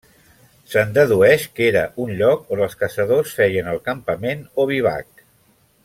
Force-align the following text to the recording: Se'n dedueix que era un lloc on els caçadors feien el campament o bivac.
Se'n 0.71 0.93
dedueix 0.95 1.43
que 1.59 1.67
era 1.73 1.83
un 2.05 2.13
lloc 2.21 2.49
on 2.57 2.63
els 2.69 2.73
caçadors 2.81 3.35
feien 3.41 3.71
el 3.75 3.83
campament 3.91 4.43
o 4.65 4.67
bivac. 4.73 5.27